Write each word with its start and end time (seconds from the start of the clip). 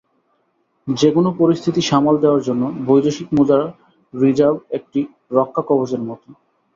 যেকোনো 0.87 1.29
পরিস্থিতি 1.39 1.81
সামাল 1.81 2.15
দেওয়ার 2.19 2.45
জন্য 2.47 2.63
বৈদেশিক 2.87 3.27
মুদ্রার 3.35 3.65
রিজার্ভ 4.13 4.57
একটি 4.77 4.99
রক্ষাকবচের 5.31 6.01
মতো। 6.09 6.27